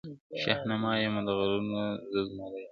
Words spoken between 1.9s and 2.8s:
زه زمری یم-